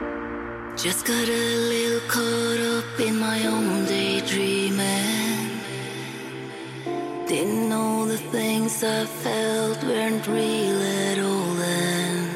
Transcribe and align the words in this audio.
Just 0.00 1.04
got 1.04 1.28
a 1.28 1.56
little 1.68 2.00
caught 2.08 2.60
up 2.78 3.00
in 3.00 3.18
my 3.18 3.46
own 3.46 3.84
daydreaming. 3.84 5.60
Didn't 7.28 7.68
know 7.68 8.06
the 8.06 8.16
things 8.16 8.82
I 8.82 9.04
felt 9.04 9.84
weren't 9.84 10.26
real 10.26 10.80
at 10.80 11.18
all 11.18 11.54
then. 11.54 12.30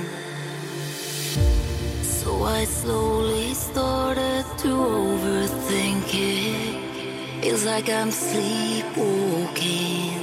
So 2.03 2.45
I 2.45 2.65
slowly 2.65 3.55
started 3.55 4.45
to 4.59 4.69
overthink 4.69 6.13
it. 6.13 7.43
Feels 7.43 7.65
like 7.65 7.89
I'm 7.89 8.11
sleepwalking. 8.11 10.21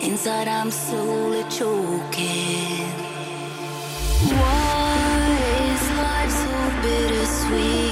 Inside 0.00 0.48
I'm 0.48 0.70
slowly 0.70 1.44
choking. 1.50 2.87
Bittersweet? 6.82 7.87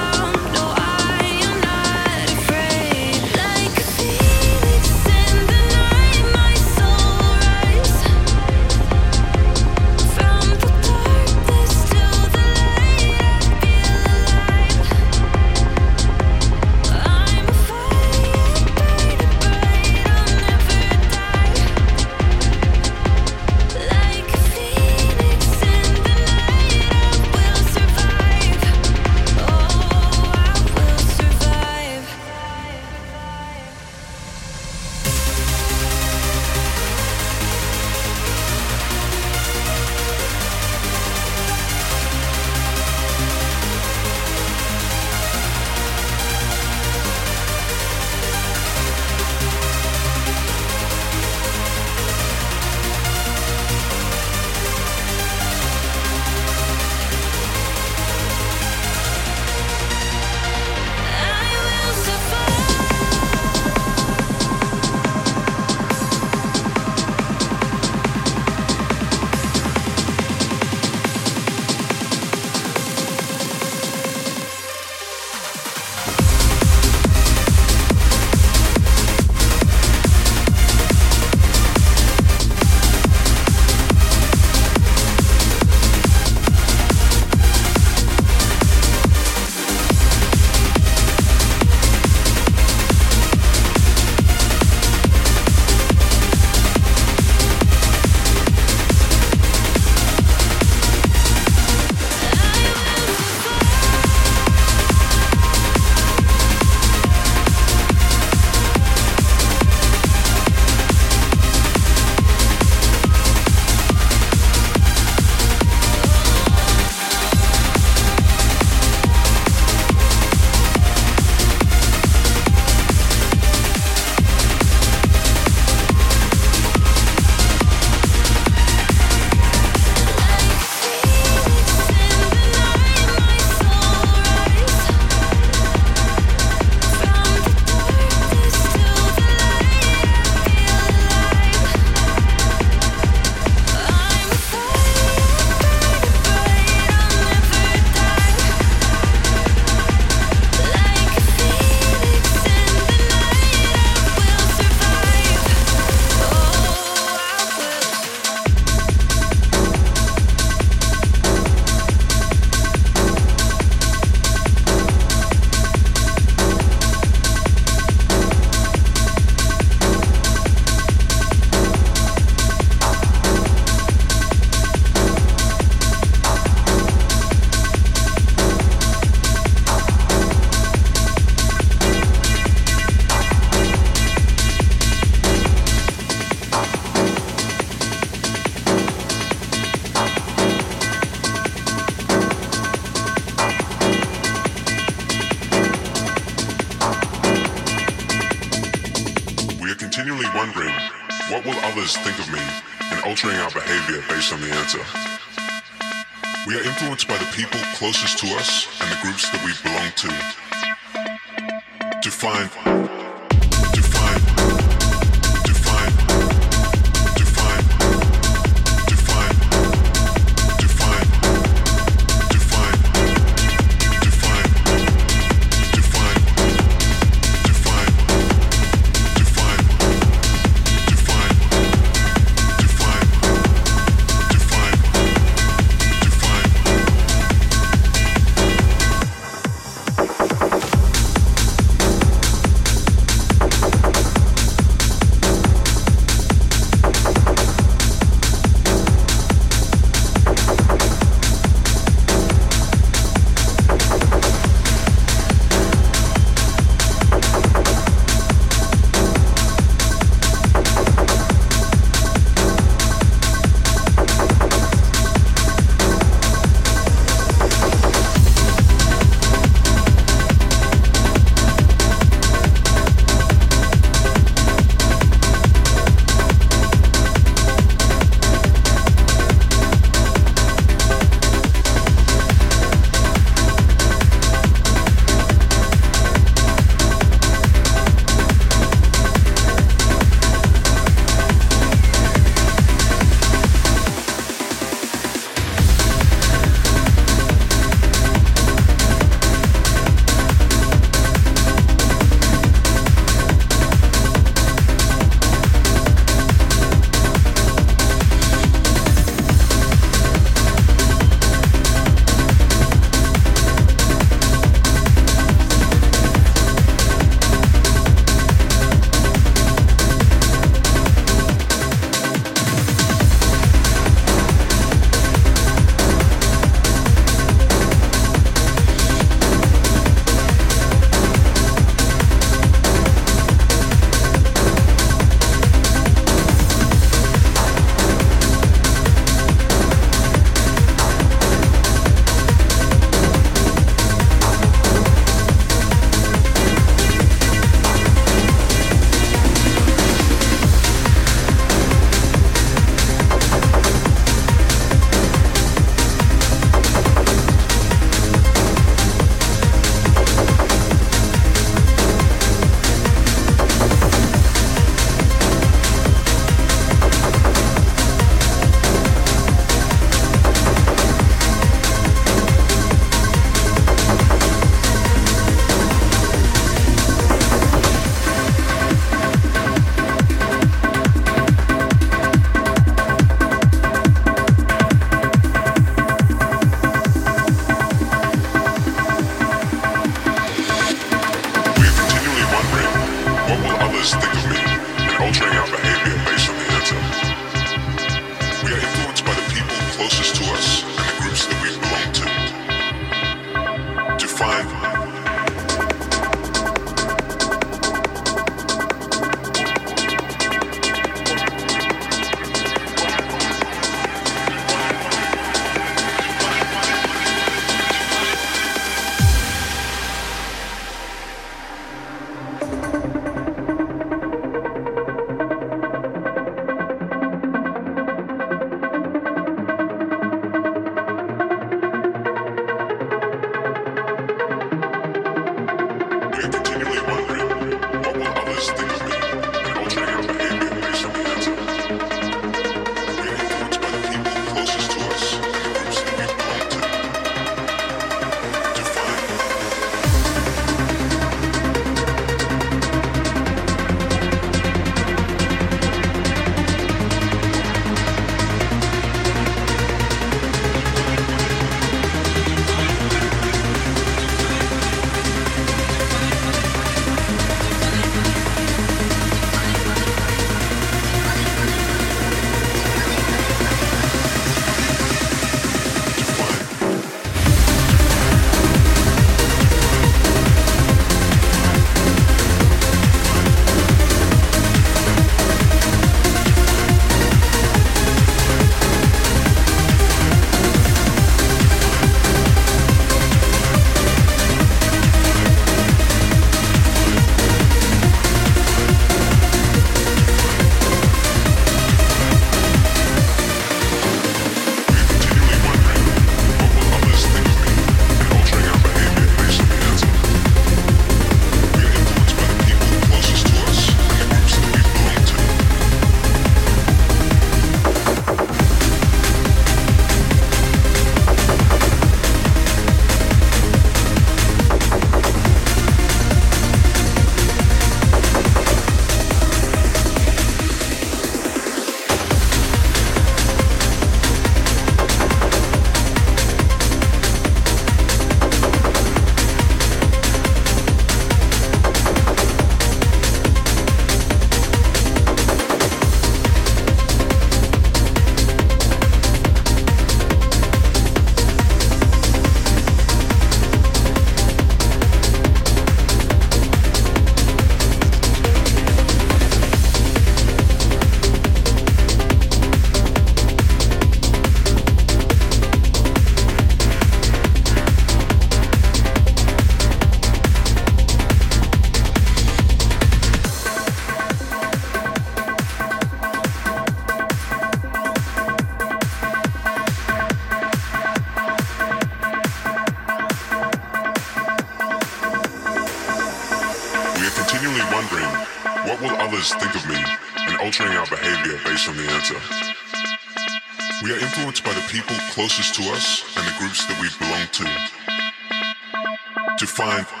Find 599.51 600.00